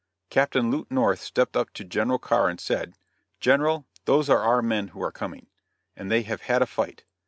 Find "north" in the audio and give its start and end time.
0.89-1.21